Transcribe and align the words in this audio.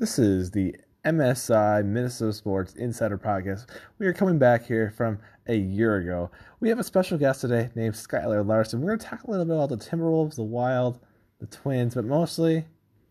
This 0.00 0.18
is 0.18 0.50
the 0.50 0.74
MSI 1.04 1.84
Minnesota 1.84 2.32
Sports 2.32 2.72
Insider 2.72 3.18
Podcast. 3.18 3.66
We 3.98 4.06
are 4.06 4.14
coming 4.14 4.38
back 4.38 4.64
here 4.64 4.90
from 4.96 5.18
a 5.46 5.54
year 5.54 5.96
ago. 5.96 6.30
We 6.58 6.70
have 6.70 6.78
a 6.78 6.82
special 6.82 7.18
guest 7.18 7.42
today 7.42 7.68
named 7.74 7.94
Skylar 7.94 8.46
Larson. 8.46 8.80
We're 8.80 8.96
going 8.96 9.00
to 9.00 9.04
talk 9.04 9.24
a 9.24 9.30
little 9.30 9.44
bit 9.44 9.56
about 9.56 9.68
the 9.68 9.76
Timberwolves, 9.76 10.36
the 10.36 10.42
Wild, 10.42 11.00
the 11.38 11.44
Twins, 11.44 11.96
but 11.96 12.06
mostly 12.06 12.64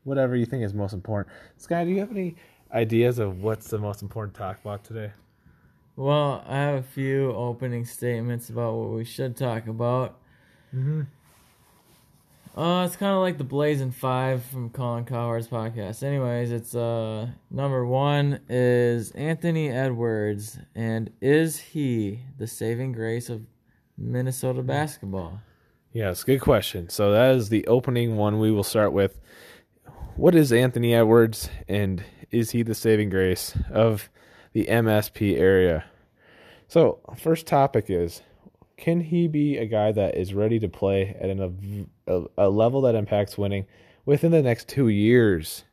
whatever 0.04 0.36
you 0.36 0.48
think 0.48 0.64
is 0.64 0.74
most 0.74 0.94
important. 0.94 1.32
Sky, 1.58 1.84
do 1.86 1.92
you 1.92 2.00
have 2.00 2.10
any 2.10 2.36
ideas 2.74 3.20
of 3.20 3.44
what's 3.44 3.68
the 3.68 3.78
most 3.78 4.02
important 4.02 4.34
to 4.34 4.40
talk 4.40 4.60
about 4.60 4.84
today? 4.84 5.12
Well, 5.96 6.44
I 6.48 6.56
have 6.56 6.76
a 6.80 6.82
few 6.82 7.32
opening 7.34 7.86
statements 7.86 8.50
about 8.50 8.74
what 8.74 8.90
we 8.90 9.06
should 9.06 9.38
talk 9.38 9.68
about. 9.68 10.18
Mm-hmm. 10.76 11.02
Uh, 12.56 12.84
it's 12.86 12.96
kind 12.96 13.14
of 13.14 13.22
like 13.22 13.38
the 13.38 13.44
Blazing 13.44 13.92
Five 13.92 14.44
from 14.44 14.70
Colin 14.70 15.06
Cowherd's 15.06 15.48
podcast. 15.48 16.04
Anyways, 16.04 16.52
it's 16.52 16.76
uh 16.76 17.28
number 17.50 17.86
one 17.86 18.42
is 18.50 19.12
Anthony 19.12 19.70
Edwards, 19.70 20.58
and 20.76 21.12
is 21.22 21.60
he 21.60 22.20
the 22.38 22.48
saving 22.48 22.92
grace 22.92 23.30
of 23.30 23.46
Minnesota 23.98 24.64
basketball? 24.64 25.42
Yes, 25.94 26.24
good 26.24 26.42
question. 26.42 26.90
So 26.90 27.12
that 27.12 27.36
is 27.36 27.50
the 27.50 27.66
opening 27.68 28.16
one 28.18 28.40
we 28.40 28.52
will 28.52 28.64
start 28.64 28.94
with. 28.94 29.20
What 30.16 30.36
is 30.36 30.52
Anthony 30.52 30.94
Edwards, 30.94 31.50
and 31.68 32.04
is 32.32 32.52
he 32.52 32.64
the 32.64 32.76
saving 32.76 33.10
grace 33.10 33.56
of 33.72 34.10
the 34.54 34.66
MSP 34.66 35.38
area? 35.38 35.86
So, 36.68 37.00
first 37.18 37.48
topic 37.48 37.86
is 37.90 38.22
can 38.80 39.02
he 39.02 39.28
be 39.28 39.58
a 39.58 39.66
guy 39.66 39.92
that 39.92 40.16
is 40.16 40.34
ready 40.34 40.60
to 40.60 40.70
play 40.70 41.16
at 41.20 41.30
an, 41.30 41.90
a, 42.08 42.22
a 42.38 42.50
level 42.50 42.82
that 42.82 42.96
impacts 42.96 43.38
winning 43.38 43.66
within 44.06 44.32
the 44.32 44.42
next 44.42 44.68
two 44.68 44.88
years? 44.88 45.66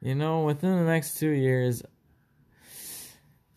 You 0.00 0.14
know, 0.14 0.42
within 0.42 0.76
the 0.76 0.84
next 0.84 1.18
two 1.18 1.30
years, 1.30 1.82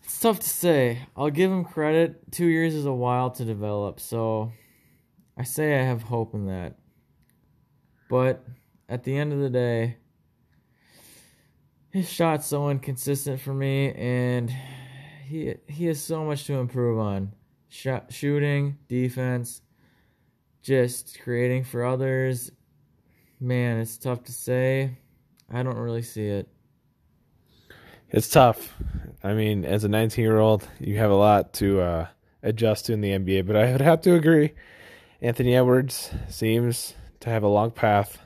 it's 0.03 0.19
tough 0.19 0.39
to 0.39 0.49
say. 0.49 0.99
I'll 1.15 1.29
give 1.29 1.51
him 1.51 1.65
credit. 1.65 2.31
Two 2.31 2.45
years 2.45 2.73
is 2.73 2.85
a 2.85 2.93
while 2.93 3.29
to 3.31 3.43
develop, 3.43 3.99
so 3.99 4.53
I 5.37 5.43
say 5.43 5.77
I 5.77 5.83
have 5.83 6.03
hope 6.03 6.33
in 6.33 6.47
that. 6.47 6.77
But 8.09 8.45
at 8.87 9.03
the 9.03 9.17
end 9.17 9.33
of 9.33 9.39
the 9.39 9.49
day, 9.49 9.97
his 11.89 12.09
shot's 12.09 12.47
so 12.47 12.69
inconsistent 12.69 13.41
for 13.41 13.53
me, 13.53 13.91
and 13.91 14.49
he 15.25 15.55
he 15.67 15.87
has 15.87 16.01
so 16.01 16.23
much 16.23 16.45
to 16.45 16.53
improve 16.53 16.99
on 16.99 17.33
shot, 17.69 18.11
shooting, 18.13 18.77
defense, 18.87 19.61
just 20.61 21.19
creating 21.21 21.63
for 21.63 21.85
others. 21.85 22.51
Man, 23.39 23.79
it's 23.79 23.97
tough 23.97 24.23
to 24.25 24.31
say. 24.31 24.97
I 25.51 25.63
don't 25.63 25.77
really 25.77 26.01
see 26.01 26.27
it. 26.27 26.47
It's 28.09 28.29
tough. 28.29 28.73
I 29.23 29.33
mean, 29.33 29.65
as 29.65 29.83
a 29.83 29.89
19 29.89 30.23
year 30.23 30.39
old, 30.39 30.67
you 30.79 30.97
have 30.97 31.11
a 31.11 31.15
lot 31.15 31.53
to 31.55 31.81
uh, 31.81 32.07
adjust 32.41 32.85
to 32.85 32.93
in 32.93 33.01
the 33.01 33.11
NBA, 33.11 33.45
but 33.45 33.55
I 33.55 33.71
would 33.71 33.81
have 33.81 34.01
to 34.01 34.15
agree. 34.15 34.53
Anthony 35.21 35.55
Edwards 35.55 36.11
seems 36.29 36.93
to 37.21 37.29
have 37.29 37.43
a 37.43 37.47
long 37.47 37.71
path, 37.71 38.19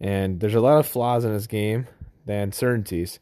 and 0.00 0.40
there's 0.40 0.54
a 0.54 0.60
lot 0.60 0.78
of 0.78 0.86
flaws 0.86 1.24
in 1.24 1.32
his 1.32 1.46
game, 1.46 1.86
the 2.26 2.34
uncertainties. 2.34 3.20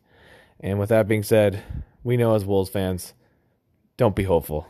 And 0.61 0.79
with 0.79 0.91
that 0.91 1.09
being 1.09 1.23
said, 1.23 1.63
we 2.03 2.17
know 2.17 2.35
as 2.35 2.45
Wolves 2.45 2.71
fans, 2.71 3.15
don't 3.97 4.17
be 4.17 4.25
hopeful. 4.25 4.67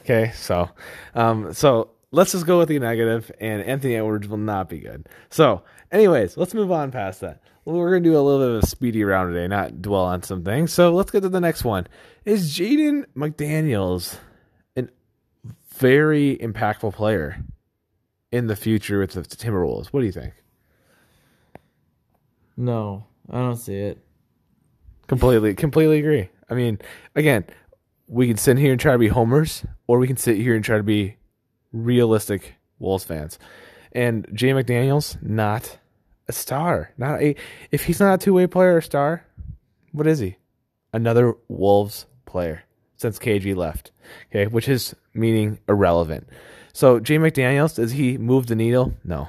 Okay, 0.00 0.32
so 0.34 0.70
um, 1.14 1.52
so 1.52 1.90
let's 2.10 2.32
just 2.32 2.46
go 2.46 2.58
with 2.58 2.68
the 2.68 2.78
negative, 2.78 3.30
and 3.40 3.62
Anthony 3.62 3.96
Edwards 3.96 4.28
will 4.28 4.38
not 4.38 4.68
be 4.68 4.78
good. 4.78 5.08
So, 5.30 5.62
anyways, 5.92 6.36
let's 6.36 6.54
move 6.54 6.72
on 6.72 6.90
past 6.90 7.20
that. 7.20 7.42
We're 7.64 7.90
gonna 7.90 8.04
do 8.04 8.18
a 8.18 8.22
little 8.22 8.40
bit 8.40 8.56
of 8.56 8.62
a 8.62 8.66
speedy 8.66 9.04
round 9.04 9.34
today, 9.34 9.46
not 9.46 9.82
dwell 9.82 10.04
on 10.04 10.22
some 10.22 10.42
things. 10.42 10.72
So 10.72 10.94
let's 10.94 11.10
get 11.10 11.20
to 11.20 11.28
the 11.28 11.40
next 11.40 11.64
one. 11.64 11.86
Is 12.24 12.56
Jaden 12.56 13.04
McDaniels 13.14 14.16
an 14.74 14.90
very 15.76 16.38
impactful 16.38 16.94
player 16.94 17.44
in 18.32 18.46
the 18.46 18.56
future 18.56 19.00
with 19.00 19.12
the 19.12 19.22
Timberwolves? 19.22 19.88
What 19.88 20.00
do 20.00 20.06
you 20.06 20.12
think? 20.12 20.32
No, 22.56 23.04
I 23.30 23.36
don't 23.36 23.56
see 23.56 23.76
it. 23.76 23.98
Completely, 25.06 25.54
completely 25.54 25.98
agree. 25.98 26.30
I 26.50 26.54
mean, 26.54 26.78
again, 27.14 27.44
we 28.08 28.26
can 28.26 28.38
sit 28.38 28.58
here 28.58 28.72
and 28.72 28.80
try 28.80 28.92
to 28.92 28.98
be 28.98 29.08
homers, 29.08 29.64
or 29.86 29.98
we 29.98 30.06
can 30.06 30.16
sit 30.16 30.36
here 30.36 30.56
and 30.56 30.64
try 30.64 30.78
to 30.78 30.82
be 30.82 31.16
realistic 31.72 32.54
Wolves 32.78 33.04
fans. 33.04 33.38
And 33.92 34.26
Jay 34.32 34.50
McDaniels, 34.50 35.22
not 35.22 35.78
a 36.26 36.32
star. 36.32 36.92
Not 36.96 37.20
a 37.22 37.36
if 37.70 37.84
he's 37.84 38.00
not 38.00 38.14
a 38.14 38.18
two 38.18 38.34
way 38.34 38.46
player 38.46 38.76
or 38.76 38.80
star, 38.80 39.24
what 39.92 40.06
is 40.06 40.18
he? 40.18 40.36
Another 40.92 41.34
Wolves 41.48 42.06
player 42.24 42.64
since 42.96 43.18
KG 43.18 43.54
left. 43.54 43.92
Okay, 44.30 44.46
which 44.46 44.68
is 44.68 44.94
meaning 45.12 45.58
irrelevant. 45.68 46.28
So 46.72 47.00
Jay 47.00 47.18
McDaniels, 47.18 47.76
does 47.76 47.92
he 47.92 48.16
move 48.16 48.46
the 48.46 48.56
needle? 48.56 48.94
No. 49.04 49.28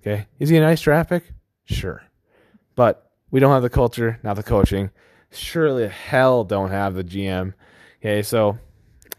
Okay. 0.00 0.26
Is 0.38 0.48
he 0.48 0.56
a 0.56 0.60
nice 0.60 0.80
draft 0.80 1.10
pick? 1.10 1.24
Sure. 1.64 2.02
But 2.76 3.10
we 3.30 3.40
don't 3.40 3.52
have 3.52 3.62
the 3.62 3.70
culture, 3.70 4.20
not 4.22 4.36
the 4.36 4.42
coaching. 4.42 4.90
Surely 5.30 5.88
hell 5.88 6.44
don't 6.44 6.70
have 6.70 6.94
the 6.94 7.02
GM 7.02 7.54
Okay, 8.00 8.22
so 8.22 8.58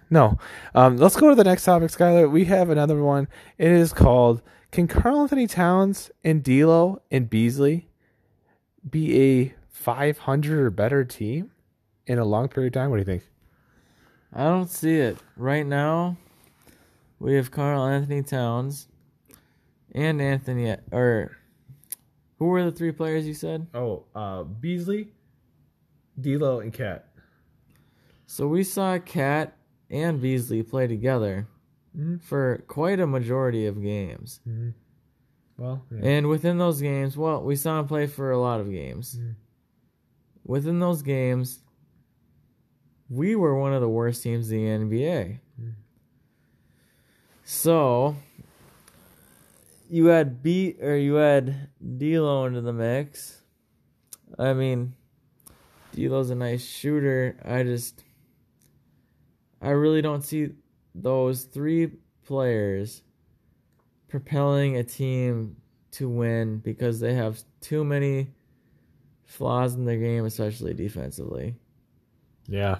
no. 0.09 0.37
Um, 0.73 0.97
let's 0.97 1.15
go 1.15 1.29
to 1.29 1.35
the 1.35 1.43
next 1.43 1.65
topic, 1.65 1.91
Skylar. 1.91 2.31
We 2.31 2.45
have 2.45 2.69
another 2.69 3.01
one. 3.01 3.27
It 3.57 3.71
is 3.71 3.93
called 3.93 4.41
Can 4.71 4.87
Karl-Anthony 4.87 5.47
Towns 5.47 6.11
and 6.23 6.43
D'Lo 6.43 7.01
and 7.11 7.29
Beasley 7.29 7.89
be 8.89 9.19
a 9.19 9.55
500 9.69 10.59
or 10.59 10.69
better 10.69 11.03
team 11.03 11.51
in 12.05 12.19
a 12.19 12.25
long 12.25 12.47
period 12.47 12.75
of 12.75 12.81
time? 12.81 12.89
What 12.89 12.97
do 12.97 13.01
you 13.01 13.05
think? 13.05 13.23
I 14.33 14.43
don't 14.43 14.69
see 14.69 14.95
it. 14.95 15.17
Right 15.35 15.65
now, 15.65 16.17
we 17.19 17.35
have 17.35 17.51
Karl-Anthony 17.51 18.23
Towns 18.23 18.87
and 19.93 20.21
Anthony, 20.21 20.75
or 20.91 21.37
who 22.37 22.45
were 22.45 22.63
the 22.63 22.71
three 22.71 22.91
players 22.91 23.27
you 23.27 23.33
said? 23.33 23.67
Oh, 23.73 24.05
uh, 24.15 24.43
Beasley, 24.43 25.09
D'Lo, 26.19 26.59
and 26.59 26.71
Cat. 26.71 27.06
So 28.27 28.45
we 28.45 28.63
saw 28.63 28.99
Cat 28.99 29.57
and 29.89 30.21
Beasley 30.21 30.61
play 30.61 30.85
together 30.85 31.47
mm-hmm. 31.97 32.17
for 32.17 32.63
quite 32.67 32.99
a 32.99 33.07
majority 33.07 33.65
of 33.65 33.81
games. 33.81 34.41
Mm-hmm. 34.47 34.69
Well, 35.57 35.83
yeah. 35.89 36.09
and 36.09 36.27
within 36.27 36.57
those 36.57 36.81
games, 36.81 37.17
well, 37.17 37.41
we 37.41 37.55
saw 37.55 37.79
him 37.79 37.87
play 37.87 38.05
for 38.05 38.29
a 38.29 38.39
lot 38.39 38.59
of 38.59 38.69
games. 38.69 39.15
Mm-hmm. 39.15 39.31
Within 40.43 40.79
those 40.79 41.01
games, 41.01 41.59
we 43.09 43.35
were 43.35 43.57
one 43.57 43.73
of 43.73 43.81
the 43.81 43.89
worst 43.89 44.21
teams 44.21 44.51
in 44.51 44.89
the 44.89 44.97
NBA. 44.97 45.39
Mm-hmm. 45.59 45.69
So 47.45 48.17
you 49.89 50.07
had 50.07 50.43
B 50.43 50.75
or 50.81 50.95
you 50.95 51.15
had 51.15 51.69
D'Lo 51.97 52.45
into 52.45 52.59
the 52.59 52.73
mix. 52.73 53.41
I 54.37 54.53
mean, 54.53 54.95
D'Lo's 55.95 56.29
a 56.29 56.35
nice 56.35 56.65
shooter. 56.65 57.37
I 57.45 57.63
just 57.63 58.03
I 59.61 59.69
really 59.69 60.01
don't 60.01 60.23
see 60.23 60.49
those 60.93 61.43
three 61.43 61.91
players 62.25 63.03
propelling 64.07 64.77
a 64.77 64.83
team 64.83 65.57
to 65.91 66.09
win 66.09 66.57
because 66.59 66.99
they 66.99 67.13
have 67.13 67.39
too 67.61 67.83
many 67.83 68.27
flaws 69.25 69.75
in 69.75 69.85
their 69.85 69.97
game, 69.97 70.25
especially 70.25 70.73
defensively. 70.73 71.55
Yeah. 72.47 72.77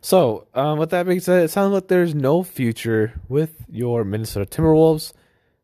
So, 0.00 0.46
um, 0.54 0.78
with 0.78 0.90
that 0.90 1.06
being 1.06 1.20
said, 1.20 1.42
it 1.42 1.50
sounds 1.50 1.72
like 1.72 1.88
there's 1.88 2.14
no 2.14 2.42
future 2.42 3.20
with 3.28 3.64
your 3.68 4.04
Minnesota 4.04 4.46
Timberwolves. 4.46 5.12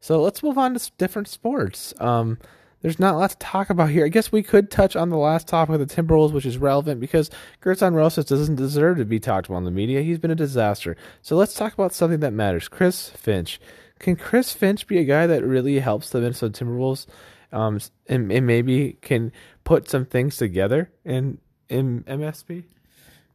So 0.00 0.20
let's 0.20 0.42
move 0.42 0.58
on 0.58 0.74
to 0.74 0.90
different 0.98 1.28
sports. 1.28 1.94
Um, 1.98 2.38
there's 2.84 3.00
not 3.00 3.14
a 3.14 3.16
lot 3.16 3.30
to 3.30 3.38
talk 3.38 3.70
about 3.70 3.88
here. 3.88 4.04
I 4.04 4.08
guess 4.08 4.30
we 4.30 4.42
could 4.42 4.70
touch 4.70 4.94
on 4.94 5.08
the 5.08 5.16
last 5.16 5.48
topic 5.48 5.80
of 5.80 5.88
the 5.88 6.02
Timberwolves, 6.02 6.34
which 6.34 6.44
is 6.44 6.58
relevant 6.58 7.00
because 7.00 7.30
Gersson 7.62 7.94
Rosas 7.94 8.26
doesn't 8.26 8.56
deserve 8.56 8.98
to 8.98 9.06
be 9.06 9.18
talked 9.18 9.46
about 9.46 9.56
in 9.56 9.64
the 9.64 9.70
media. 9.70 10.02
He's 10.02 10.18
been 10.18 10.30
a 10.30 10.34
disaster. 10.34 10.94
So 11.22 11.34
let's 11.34 11.54
talk 11.54 11.72
about 11.72 11.94
something 11.94 12.20
that 12.20 12.34
matters. 12.34 12.68
Chris 12.68 13.08
Finch. 13.08 13.58
Can 13.98 14.16
Chris 14.16 14.52
Finch 14.52 14.86
be 14.86 14.98
a 14.98 15.04
guy 15.04 15.26
that 15.26 15.42
really 15.42 15.78
helps 15.78 16.10
the 16.10 16.20
Minnesota 16.20 16.62
Timberwolves 16.62 17.06
um, 17.52 17.80
and, 18.06 18.30
and 18.30 18.46
maybe 18.46 18.98
can 19.00 19.32
put 19.64 19.88
some 19.88 20.04
things 20.04 20.36
together 20.36 20.92
in, 21.06 21.38
in 21.70 22.02
MSP? 22.02 22.64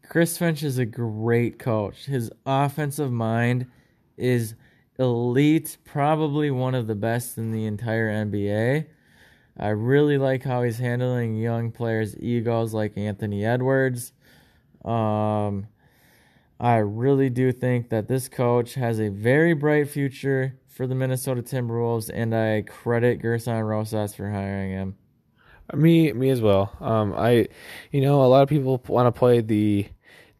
Chris 0.07 0.38
Finch 0.38 0.62
is 0.62 0.78
a 0.78 0.86
great 0.86 1.57
coach. 1.57 2.06
His 2.06 2.31
offensive 2.45 3.12
mind 3.12 3.66
is 4.16 4.54
elite, 5.00 5.80
probably 5.86 6.52
one 6.52 6.75
of 6.75 6.86
the 6.86 6.94
best 6.94 7.40
in 7.40 7.52
the 7.52 7.66
entire 7.66 8.12
NBA. 8.12 8.86
I 9.60 9.70
really 9.70 10.18
like 10.18 10.44
how 10.44 10.64
he's 10.64 10.80
handling 10.80 11.36
young 11.36 11.72
players' 11.72 12.18
egos 12.18 12.74
like 12.74 12.98
Anthony 12.98 13.46
Edwards. 13.46 14.14
Um, 14.86 15.68
I 16.60 16.78
really 16.78 17.30
do 17.30 17.52
think 17.52 17.90
that 17.90 18.08
this 18.08 18.30
coach 18.30 18.76
has 18.76 19.00
a 19.00 19.10
very 19.10 19.54
bright 19.54 19.90
future 19.90 20.56
for 20.68 20.88
the 20.88 20.96
Minnesota 20.96 21.42
Timberwolves, 21.42 22.10
and 22.14 22.34
I 22.34 22.62
credit 22.62 23.22
Gersson 23.22 23.68
Rosas 23.68 24.16
for 24.16 24.30
hiring 24.30 24.72
him. 24.72 24.96
Me, 25.74 26.14
me 26.14 26.30
as 26.30 26.42
well. 26.42 26.76
Um, 26.80 27.14
I, 27.16 27.48
you 27.92 28.02
know, 28.02 28.24
a 28.24 28.28
lot 28.28 28.44
of 28.44 28.50
people 28.50 28.82
want 28.88 29.14
to 29.14 29.18
play 29.18 29.42
the 29.42 29.88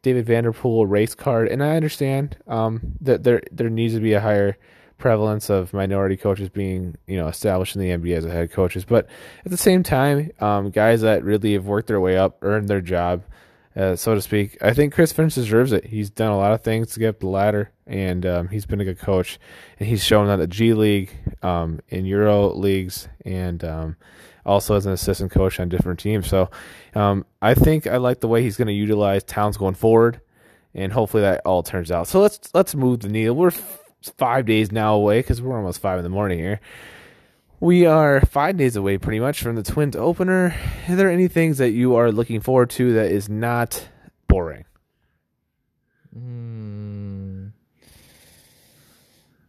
David 0.02 0.26
Vanderpool 0.26 0.86
race 0.86 1.14
card, 1.14 1.48
and 1.48 1.62
I 1.62 1.76
understand 1.76 2.38
um, 2.46 2.80
that 3.02 3.22
there 3.22 3.42
there 3.52 3.68
needs 3.68 3.94
to 3.94 4.00
be 4.00 4.14
a 4.14 4.20
higher 4.20 4.56
prevalence 5.00 5.50
of 5.50 5.72
minority 5.72 6.16
coaches 6.16 6.48
being, 6.48 6.96
you 7.06 7.16
know, 7.16 7.26
established 7.26 7.74
in 7.74 7.82
the 7.82 7.88
NBA 7.88 8.16
as 8.16 8.24
a 8.24 8.30
head 8.30 8.52
coaches. 8.52 8.84
But 8.84 9.08
at 9.44 9.50
the 9.50 9.56
same 9.56 9.82
time, 9.82 10.30
um, 10.38 10.70
guys 10.70 11.00
that 11.00 11.24
really 11.24 11.54
have 11.54 11.66
worked 11.66 11.88
their 11.88 12.00
way 12.00 12.16
up, 12.16 12.38
earned 12.42 12.68
their 12.68 12.80
job, 12.80 13.24
uh, 13.74 13.96
so 13.96 14.14
to 14.14 14.22
speak. 14.22 14.58
I 14.62 14.72
think 14.72 14.92
Chris 14.92 15.12
Finch 15.12 15.34
deserves 15.34 15.72
it. 15.72 15.86
He's 15.86 16.10
done 16.10 16.30
a 16.30 16.36
lot 16.36 16.52
of 16.52 16.62
things 16.62 16.92
to 16.92 17.00
get 17.00 17.08
up 17.08 17.20
the 17.20 17.28
ladder, 17.28 17.70
and 17.86 18.26
um, 18.26 18.48
he's 18.48 18.66
been 18.66 18.80
a 18.80 18.84
good 18.84 18.98
coach. 18.98 19.38
And 19.78 19.88
he's 19.88 20.04
shown 20.04 20.26
that 20.26 20.40
at 20.40 20.50
G 20.50 20.74
League, 20.74 21.10
um, 21.42 21.80
in 21.88 22.04
Euro 22.04 22.52
leagues, 22.52 23.08
and 23.24 23.64
um, 23.64 23.96
also 24.44 24.74
as 24.74 24.86
an 24.86 24.92
assistant 24.92 25.30
coach 25.30 25.60
on 25.60 25.68
different 25.68 26.00
teams. 26.00 26.28
So 26.28 26.50
um, 26.94 27.24
I 27.40 27.54
think 27.54 27.86
I 27.86 27.96
like 27.98 28.20
the 28.20 28.28
way 28.28 28.42
he's 28.42 28.56
going 28.56 28.68
to 28.68 28.74
utilize 28.74 29.22
Towns 29.24 29.56
going 29.56 29.74
forward, 29.74 30.20
and 30.74 30.92
hopefully 30.92 31.22
that 31.22 31.42
all 31.44 31.62
turns 31.62 31.90
out. 31.90 32.08
So 32.08 32.20
let's 32.20 32.52
let's 32.52 32.74
move 32.74 33.00
the 33.00 33.08
needle. 33.08 33.36
We're 33.36 33.52
five 34.16 34.46
days 34.46 34.70
now 34.72 34.94
away 34.94 35.20
because 35.20 35.40
we're 35.42 35.56
almost 35.56 35.80
five 35.80 35.98
in 35.98 36.02
the 36.04 36.08
morning 36.10 36.38
here. 36.38 36.60
We 37.60 37.84
are 37.84 38.20
five 38.22 38.56
days 38.56 38.74
away 38.76 38.96
pretty 38.96 39.20
much 39.20 39.42
from 39.42 39.56
the 39.56 39.62
Twins 39.62 39.94
opener. 39.94 40.54
Are 40.88 40.96
there 40.96 41.10
any 41.10 41.28
things 41.28 41.58
that 41.58 41.70
you 41.72 41.94
are 41.96 42.10
looking 42.10 42.40
forward 42.40 42.70
to 42.70 42.94
that 42.94 43.10
is 43.10 43.28
not 43.28 43.88
boring? 44.28 44.64
Hmm. 46.14 47.48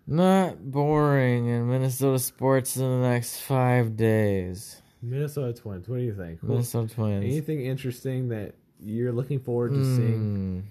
Not 0.07 0.71
boring 0.71 1.47
in 1.47 1.69
Minnesota 1.69 2.19
sports 2.19 2.75
in 2.75 2.83
the 2.83 3.07
next 3.09 3.39
five 3.41 3.95
days. 3.95 4.81
Minnesota 5.01 5.53
Twins. 5.53 5.87
What 5.87 5.97
do 5.97 6.03
you 6.03 6.13
think? 6.13 6.43
Minnesota 6.43 6.93
Twins. 6.93 7.23
Anything 7.23 7.65
interesting 7.65 8.27
that 8.29 8.55
you're 8.79 9.13
looking 9.13 9.39
forward 9.39 9.71
to 9.73 9.95
seeing 9.95 10.65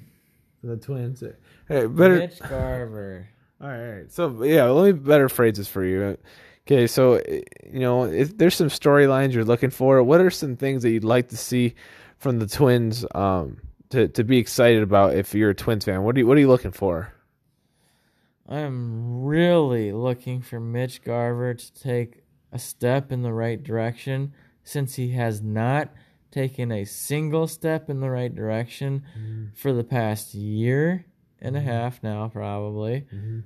Hmm. 0.63 0.69
the 0.69 0.77
Twins? 0.77 1.25
Hey, 1.69 1.87
better. 1.87 2.17
Mitch 2.19 2.39
Garver. 2.41 3.29
All 3.61 3.69
right. 3.69 4.11
So 4.11 4.43
yeah, 4.43 4.65
let 4.65 4.87
me 4.87 4.93
better 4.93 5.29
phrase 5.29 5.57
this 5.59 5.69
for 5.69 5.85
you. 5.85 6.17
Okay, 6.67 6.87
so 6.87 7.21
you 7.27 7.81
know, 7.81 8.05
if 8.05 8.37
there's 8.39 8.55
some 8.55 8.69
storylines 8.69 9.33
you're 9.33 9.45
looking 9.45 9.71
for, 9.71 10.03
what 10.03 10.21
are 10.21 10.31
some 10.31 10.57
things 10.57 10.83
that 10.83 10.91
you'd 10.91 11.05
like 11.05 11.29
to 11.29 11.37
see 11.37 11.75
from 12.19 12.39
the 12.39 12.47
Twins 12.47 13.05
um, 13.15 13.59
to 13.91 14.09
to 14.09 14.25
be 14.25 14.39
excited 14.39 14.83
about 14.83 15.15
if 15.15 15.35
you're 15.35 15.51
a 15.51 15.55
Twins 15.55 15.85
fan? 15.85 16.03
What 16.03 16.17
are 16.17 16.21
you 16.21 16.27
What 16.27 16.37
are 16.37 16.41
you 16.41 16.49
looking 16.49 16.73
for? 16.73 17.13
I'm 18.49 19.25
really 19.25 19.93
looking 19.93 20.41
for 20.43 20.59
Mitch 20.59 21.03
Garver 21.05 21.55
to 21.55 21.73
take 21.75 22.23
a 22.53 22.59
step 22.59 23.13
in 23.13 23.23
the 23.23 23.33
right 23.33 23.63
direction 23.63 24.33
since 24.65 24.97
he 24.97 25.11
has 25.13 25.41
not 25.41 25.93
taken 26.33 26.73
a 26.73 26.85
single 26.85 27.47
step 27.47 27.91
in 27.91 28.01
the 28.01 28.11
right 28.11 28.35
direction 28.35 29.05
for 29.55 29.73
the 29.73 29.85
past 29.85 30.35
year 30.35 31.05
and 31.41 31.57
a 31.57 31.61
half 31.61 32.03
now, 32.03 32.29
probably. 32.29 33.07
Mm-hmm. 33.13 33.41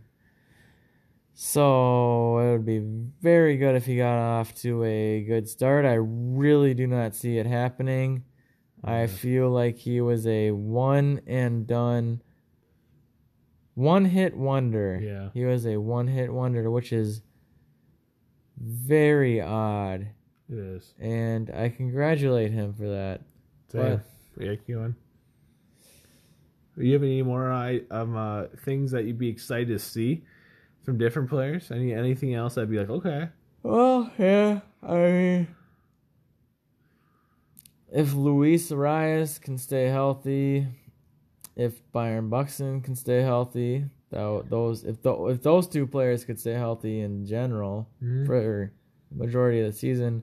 So 1.35 2.39
it 2.39 2.53
would 2.53 2.67
be 2.67 2.79
very 3.21 3.57
good 3.57 3.75
if 3.75 3.87
he 3.87 3.97
got 3.97 4.19
off 4.19 4.55
to 4.63 4.85
a 4.85 5.23
good 5.23 5.49
start. 5.49 5.85
I 5.85 5.95
really 5.95 6.75
do 6.75 6.87
not 6.87 7.15
see 7.15 7.39
it 7.39 7.47
happening. 7.47 8.25
I 8.85 9.07
feel 9.07 9.49
like 9.49 9.79
he 9.79 10.01
was 10.03 10.27
a 10.27 10.51
one 10.51 11.23
and 11.27 11.67
done, 11.67 12.23
one 13.75 14.05
hit 14.05 14.37
wonder. 14.37 15.01
Yeah. 15.03 15.31
He 15.33 15.45
was 15.47 15.67
a 15.67 15.79
one 15.79 16.07
hit 16.07 16.31
wonder, 16.33 16.71
which 16.71 16.93
is 16.93 17.23
very 18.61 19.41
odd. 19.41 20.09
It 20.51 20.59
is. 20.59 20.93
And 21.01 21.51
I 21.51 21.71
congratulate 21.71 22.53
him 22.53 22.75
for 22.75 22.89
that. 22.89 23.23
Same. 23.73 24.03
Yeah, 24.39 24.51
keep 24.51 24.69
going. 24.69 24.95
Do 26.77 26.85
you 26.85 26.93
have 26.95 27.03
any 27.03 27.23
more 27.23 27.53
uh, 27.53 27.79
um, 27.91 28.17
uh, 28.17 28.45
things 28.65 28.91
that 28.91 29.05
you'd 29.05 29.19
be 29.19 29.29
excited 29.29 29.69
to 29.69 29.79
see 29.79 30.25
from 30.85 30.99
different 30.99 31.29
players? 31.29 31.71
Any 31.71 31.93
anything 31.95 32.35
else 32.35 32.55
that'd 32.57 32.71
be 32.71 32.79
like, 32.79 32.91
okay, 32.91 33.29
Well, 33.63 34.11
yeah, 34.19 34.61
I 34.83 34.95
mean, 34.95 35.49
if 37.93 38.13
Luis 38.15 38.71
Arraez 38.71 39.41
can 39.41 39.57
stay 39.57 39.85
healthy, 39.87 40.67
if 41.57 41.81
Byron 41.93 42.29
Buxton 42.29 42.81
can 42.81 42.97
stay 42.97 43.21
healthy, 43.23 43.85
tho- 44.11 44.45
those 44.49 44.85
if 44.85 45.01
tho- 45.03 45.29
if 45.29 45.43
those 45.43 45.69
two 45.69 45.87
players 45.87 46.25
could 46.25 46.41
stay 46.41 46.55
healthy 46.55 47.01
in 47.01 47.25
general 47.25 47.89
Mhm. 48.03 48.27
for 48.27 48.73
majority 49.15 49.61
of 49.61 49.67
the 49.67 49.79
season, 49.79 50.23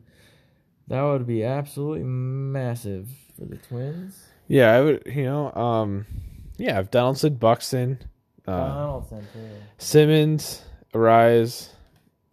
that 0.88 1.02
would 1.02 1.26
be 1.26 1.44
absolutely 1.46 2.04
massive 2.04 3.08
for 3.38 3.46
the 3.46 3.56
Twins. 3.56 4.28
yeah, 4.48 4.74
I 4.76 4.82
would. 4.82 5.04
You 5.06 5.24
know, 5.24 5.54
um, 5.54 6.06
yeah, 6.62 6.80
if 6.80 6.92
Donaldson, 6.92 7.36
Buxton, 7.36 8.00
uh, 8.48 8.52
Donaldson 8.52 9.28
too. 9.34 9.40
Simmons, 9.78 10.62
Arraez. 10.94 11.70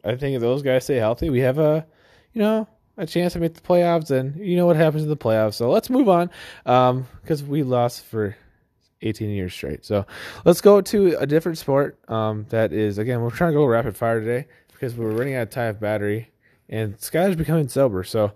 I 0.04 0.16
think 0.16 0.36
if 0.36 0.40
those 0.40 0.62
guys 0.62 0.84
stay 0.84 0.96
healthy, 0.96 1.30
we 1.30 1.40
have 1.40 1.58
a, 1.58 1.86
you 2.32 2.42
know, 2.42 2.68
a 2.96 3.06
chance 3.06 3.32
to 3.32 3.40
make 3.40 3.54
the 3.54 3.60
playoffs. 3.60 4.10
And 4.10 4.36
you 4.36 4.56
know 4.56 4.66
what 4.66 4.76
happens 4.76 5.02
in 5.02 5.08
the 5.08 5.16
playoffs. 5.16 5.54
So 5.54 5.70
let's 5.70 5.88
move 5.88 6.08
on, 6.08 6.30
um, 6.66 7.06
because 7.22 7.42
we 7.42 7.62
lost 7.62 8.04
for 8.04 8.36
18 9.02 9.30
years 9.30 9.54
straight. 9.54 9.84
So 9.84 10.06
let's 10.44 10.60
go 10.60 10.80
to 10.80 11.16
a 11.18 11.26
different 11.26 11.58
sport. 11.58 11.98
Um, 12.08 12.46
that 12.50 12.72
is 12.72 12.98
again, 12.98 13.22
we're 13.22 13.30
trying 13.30 13.52
to 13.52 13.58
go 13.58 13.64
rapid 13.64 13.96
fire 13.96 14.20
today 14.20 14.46
because 14.72 14.94
we're 14.94 15.10
running 15.10 15.34
out 15.34 15.42
of 15.44 15.50
time 15.50 15.70
of 15.70 15.80
battery, 15.80 16.30
and 16.68 16.96
Skyler's 16.98 17.36
becoming 17.36 17.68
sober. 17.68 18.04
So, 18.04 18.32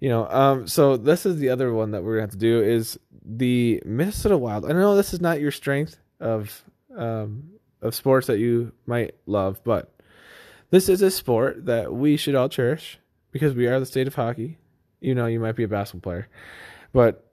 you 0.00 0.08
know, 0.08 0.26
um, 0.28 0.66
so 0.66 0.96
this 0.96 1.26
is 1.26 1.38
the 1.38 1.50
other 1.50 1.72
one 1.72 1.90
that 1.90 2.02
we're 2.02 2.14
gonna 2.14 2.22
have 2.22 2.30
to 2.30 2.36
do 2.36 2.62
is 2.62 2.98
the 3.24 3.82
Minnesota 3.84 4.36
Wild. 4.36 4.64
I 4.64 4.72
know 4.72 4.96
this 4.96 5.14
is 5.14 5.20
not 5.20 5.40
your 5.40 5.50
strength 5.50 5.98
of 6.20 6.64
um, 6.96 7.50
of 7.80 7.94
sports 7.94 8.26
that 8.26 8.38
you 8.38 8.72
might 8.86 9.14
love, 9.26 9.60
but 9.64 9.94
this 10.70 10.88
is 10.88 11.02
a 11.02 11.10
sport 11.10 11.66
that 11.66 11.92
we 11.92 12.16
should 12.16 12.34
all 12.34 12.48
cherish 12.48 12.98
because 13.30 13.54
we 13.54 13.66
are 13.66 13.80
the 13.80 13.86
state 13.86 14.06
of 14.06 14.14
hockey. 14.14 14.58
You 15.00 15.14
know, 15.14 15.26
you 15.26 15.40
might 15.40 15.56
be 15.56 15.64
a 15.64 15.68
basketball 15.68 16.12
player, 16.12 16.28
but 16.92 17.30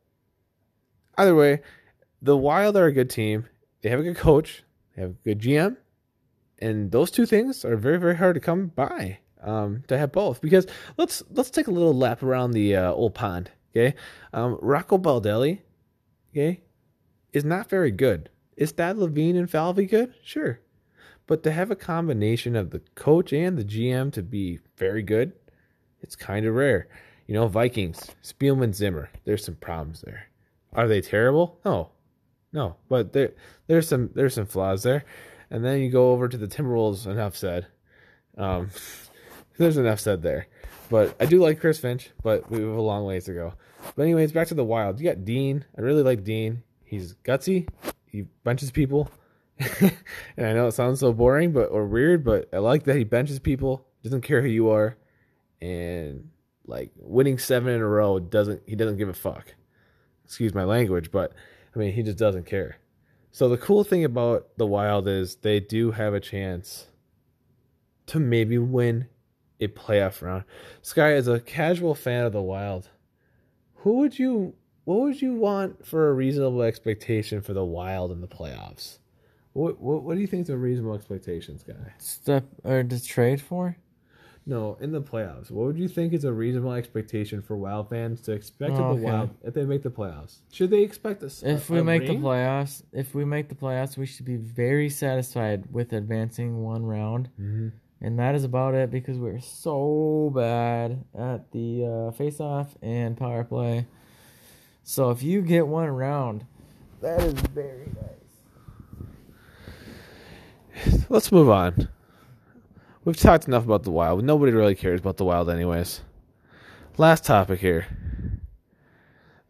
either 1.17 1.35
way, 1.35 1.61
the 2.21 2.37
Wild 2.37 2.77
are 2.77 2.85
a 2.85 2.91
good 2.91 3.09
team. 3.09 3.47
They 3.81 3.89
have 3.89 3.99
a 3.99 4.03
good 4.03 4.17
coach. 4.17 4.63
They 4.95 5.01
have 5.01 5.11
a 5.11 5.23
good 5.23 5.39
GM, 5.39 5.77
and 6.59 6.91
those 6.91 7.11
two 7.11 7.25
things 7.25 7.63
are 7.63 7.77
very, 7.77 7.97
very 7.97 8.17
hard 8.17 8.35
to 8.35 8.41
come 8.41 8.67
by. 8.67 9.19
Um, 9.43 9.83
to 9.87 9.97
have 9.97 10.11
both 10.11 10.39
because 10.39 10.67
let's 10.97 11.23
let's 11.31 11.49
take 11.49 11.65
a 11.65 11.71
little 11.71 11.95
lap 11.95 12.21
around 12.21 12.51
the 12.51 12.75
uh, 12.75 12.91
old 12.91 13.15
pond. 13.15 13.49
Okay, 13.71 13.95
um, 14.33 14.59
Rocco 14.61 14.99
Baldelli, 14.99 15.61
okay, 16.31 16.61
is 17.33 17.45
not 17.45 17.69
very 17.69 17.91
good. 17.91 18.29
Is 18.57 18.71
Thad 18.71 18.97
Levine 18.97 19.35
and 19.35 19.49
Falvey 19.49 19.85
good? 19.85 20.13
Sure. 20.23 20.59
But 21.27 21.43
to 21.43 21.51
have 21.51 21.71
a 21.71 21.75
combination 21.75 22.55
of 22.55 22.71
the 22.71 22.81
coach 22.95 23.31
and 23.31 23.57
the 23.57 23.63
GM 23.63 24.11
to 24.13 24.21
be 24.21 24.59
very 24.77 25.01
good, 25.01 25.33
it's 26.01 26.15
kind 26.15 26.45
of 26.45 26.55
rare. 26.55 26.87
You 27.27 27.35
know, 27.35 27.47
Vikings, 27.47 28.11
Spielman 28.23 28.73
Zimmer, 28.73 29.09
there's 29.23 29.45
some 29.45 29.55
problems 29.55 30.01
there. 30.01 30.27
Are 30.73 30.87
they 30.87 31.01
terrible? 31.01 31.59
No. 31.63 31.91
No. 32.51 32.75
But 32.89 33.13
there 33.13 33.31
there's 33.67 33.87
some 33.87 34.09
there's 34.13 34.33
some 34.33 34.45
flaws 34.45 34.83
there. 34.83 35.05
And 35.49 35.63
then 35.63 35.79
you 35.79 35.89
go 35.89 36.11
over 36.11 36.27
to 36.27 36.37
the 36.37 36.47
Timberwolves, 36.47 37.07
enough 37.07 37.37
said. 37.37 37.67
Um 38.37 38.69
there's 39.57 39.77
enough 39.77 39.99
said 39.99 40.21
there. 40.21 40.47
But 40.89 41.15
I 41.19 41.25
do 41.25 41.39
like 41.39 41.61
Chris 41.61 41.79
Finch, 41.79 42.09
but 42.21 42.51
we 42.51 42.59
have 42.59 42.67
a 42.67 42.81
long 42.81 43.05
ways 43.05 43.25
to 43.25 43.33
go. 43.33 43.53
But 43.95 44.03
anyways, 44.03 44.31
back 44.31 44.47
to 44.47 44.53
the 44.53 44.63
wild. 44.63 44.99
You 44.99 45.09
got 45.09 45.25
Dean. 45.25 45.65
I 45.77 45.81
really 45.81 46.03
like 46.03 46.23
Dean. 46.23 46.63
He's 46.83 47.13
gutsy. 47.23 47.67
He 48.05 48.23
benches 48.43 48.71
people. 48.71 49.09
and 49.81 50.47
I 50.47 50.53
know 50.53 50.67
it 50.67 50.73
sounds 50.73 50.99
so 50.99 51.13
boring, 51.13 51.51
but 51.51 51.65
or 51.65 51.85
weird, 51.85 52.23
but 52.23 52.49
I 52.53 52.57
like 52.57 52.83
that 52.85 52.95
he 52.95 53.03
benches 53.03 53.39
people, 53.39 53.85
doesn't 54.03 54.21
care 54.21 54.41
who 54.41 54.47
you 54.47 54.69
are, 54.69 54.97
and 55.61 56.29
like 56.65 56.91
winning 56.97 57.37
seven 57.37 57.73
in 57.73 57.81
a 57.81 57.87
row 57.87 58.19
doesn't 58.19 58.63
he 58.65 58.75
doesn't 58.75 58.97
give 58.97 59.09
a 59.09 59.13
fuck. 59.13 59.53
Excuse 60.25 60.53
my 60.53 60.63
language, 60.63 61.11
but 61.11 61.33
I 61.75 61.79
mean 61.79 61.93
he 61.93 62.01
just 62.01 62.17
doesn't 62.17 62.45
care. 62.45 62.77
So 63.31 63.47
the 63.47 63.57
cool 63.57 63.83
thing 63.83 64.03
about 64.03 64.49
the 64.57 64.67
Wild 64.67 65.07
is 65.07 65.35
they 65.35 65.59
do 65.59 65.91
have 65.91 66.13
a 66.13 66.19
chance 66.19 66.87
to 68.07 68.19
maybe 68.19 68.57
win 68.57 69.07
a 69.59 69.67
playoff 69.67 70.21
round. 70.21 70.43
Sky 70.81 71.13
is 71.13 71.27
a 71.27 71.39
casual 71.39 71.95
fan 71.95 72.25
of 72.25 72.33
the 72.33 72.41
Wild. 72.41 72.89
Who 73.81 73.93
would 73.97 74.19
you 74.19 74.53
what 74.83 74.99
would 74.99 75.21
you 75.21 75.33
want 75.33 75.85
for 75.85 76.09
a 76.09 76.13
reasonable 76.13 76.61
expectation 76.61 77.41
for 77.41 77.53
the 77.53 77.65
Wild 77.65 78.11
in 78.11 78.21
the 78.21 78.27
playoffs? 78.27 78.99
What 79.53 79.79
what, 79.81 80.03
what 80.03 80.15
do 80.15 80.21
you 80.21 80.27
think 80.27 80.43
is 80.43 80.49
a 80.49 80.57
reasonable 80.57 80.93
expectations, 80.95 81.63
guy? 81.63 81.93
Step 81.97 82.45
or 82.63 82.83
to 82.83 83.03
trade 83.03 83.41
for? 83.41 83.77
No, 84.45 84.77
in 84.81 84.91
the 84.91 85.01
playoffs. 85.01 85.51
What 85.51 85.65
would 85.67 85.77
you 85.77 85.87
think 85.87 86.13
is 86.13 86.23
a 86.23 86.33
reasonable 86.33 86.73
expectation 86.73 87.41
for 87.41 87.55
Wild 87.57 87.89
fans 87.89 88.21
to 88.21 88.31
expect 88.33 88.73
Oh, 88.73 88.83
of 88.83 88.87
the 88.89 89.07
okay. 89.07 89.17
Wild 89.17 89.29
if 89.43 89.53
they 89.53 89.65
make 89.65 89.83
the 89.83 89.89
playoffs? 89.89 90.37
Should 90.51 90.69
they 90.69 90.81
expect 90.81 91.23
us? 91.23 91.41
If 91.43 91.69
we 91.69 91.81
make 91.81 92.05
the 92.05 92.13
playoffs, 92.15 92.83
if 92.91 93.15
we 93.15 93.25
make 93.25 93.49
the 93.49 93.55
playoffs, 93.55 93.97
we 93.97 94.05
should 94.05 94.25
be 94.25 94.37
very 94.37 94.89
satisfied 94.89 95.71
with 95.71 95.93
advancing 95.93 96.63
one 96.63 96.85
round. 96.85 97.29
hmm 97.35 97.69
And 98.01 98.17
that 98.17 98.33
is 98.33 98.43
about 98.43 98.73
it 98.73 98.89
because 98.89 99.19
we're 99.19 99.39
so 99.39 100.31
bad 100.33 101.05
at 101.15 101.51
the 101.51 101.85
uh, 101.85 102.09
face-off 102.11 102.75
and 102.81 103.15
power 103.15 103.43
play. 103.43 103.85
So 104.83 105.11
if 105.11 105.21
you 105.21 105.43
get 105.43 105.67
one 105.67 105.89
round, 105.89 106.47
that 107.01 107.21
is 107.21 107.33
very 107.33 107.91
nice. 107.95 108.07
Let's 111.09 111.31
move 111.31 111.49
on. 111.49 111.89
We've 113.05 113.17
talked 113.17 113.47
enough 113.47 113.65
about 113.65 113.83
the 113.83 113.91
Wild. 113.91 114.23
Nobody 114.23 114.51
really 114.51 114.75
cares 114.75 114.99
about 114.99 115.17
the 115.17 115.25
Wild, 115.25 115.49
anyways. 115.49 116.01
Last 116.97 117.25
topic 117.25 117.59
here. 117.59 117.85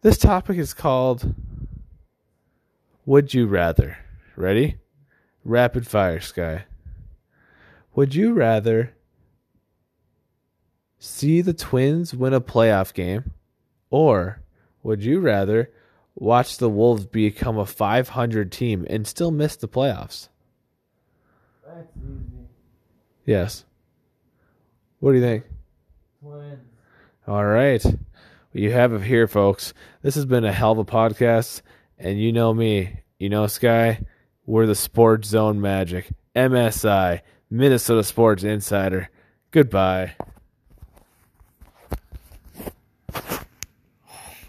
This 0.02 0.18
topic 0.18 0.58
is 0.58 0.74
called 0.74 1.34
Would 3.06 3.32
You 3.32 3.46
Rather? 3.46 3.96
Ready? 4.36 4.76
Rapid 5.44 5.86
fire, 5.86 6.20
Sky. 6.20 6.64
Would 7.94 8.14
you 8.14 8.32
rather 8.32 8.94
see 10.98 11.40
the 11.40 11.52
Twins 11.52 12.14
win 12.14 12.32
a 12.32 12.40
playoff 12.40 12.94
game 12.94 13.32
or 13.90 14.42
would 14.82 15.04
you 15.04 15.20
rather 15.20 15.70
watch 16.14 16.58
the 16.58 16.68
Wolves 16.68 17.06
become 17.06 17.58
a 17.58 17.66
500 17.66 18.50
team 18.50 18.86
and 18.88 19.06
still 19.06 19.30
miss 19.30 19.56
the 19.56 19.68
playoffs? 19.68 20.28
That's 21.66 21.88
easy. 21.96 22.48
Yes. 23.26 23.64
What 25.00 25.12
do 25.12 25.18
you 25.18 25.24
think? 25.24 25.44
Twins. 26.20 26.60
All 27.26 27.44
right. 27.44 27.84
Well, 27.84 27.94
you 28.52 28.70
have 28.72 28.92
it 28.92 29.02
here, 29.02 29.26
folks. 29.26 29.74
This 30.02 30.14
has 30.16 30.26
been 30.26 30.44
a 30.44 30.52
hell 30.52 30.72
of 30.72 30.78
a 30.78 30.84
podcast. 30.84 31.62
And 31.98 32.20
you 32.20 32.32
know 32.32 32.52
me. 32.52 33.00
You 33.18 33.28
know, 33.28 33.46
Sky. 33.46 34.00
We're 34.44 34.66
the 34.66 34.74
Sports 34.74 35.28
Zone 35.28 35.60
Magic. 35.60 36.08
MSI. 36.34 37.20
Minnesota 37.52 38.02
Sports 38.02 38.44
Insider. 38.44 39.10
Goodbye. 39.50 40.14